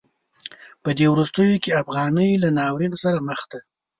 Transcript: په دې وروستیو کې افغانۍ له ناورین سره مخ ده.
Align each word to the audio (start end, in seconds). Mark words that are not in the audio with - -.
په 0.83 0.89
دې 0.97 1.05
وروستیو 1.13 1.61
کې 1.63 1.77
افغانۍ 1.81 2.31
له 2.43 2.49
ناورین 2.57 2.93
سره 3.03 3.19
مخ 3.29 3.39
ده. 3.51 3.59